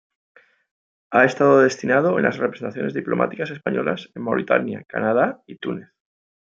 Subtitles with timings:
[1.11, 5.89] Ha estado destinado en las representaciones diplomáticas españolas en Mauritania, Canadá y Túnez.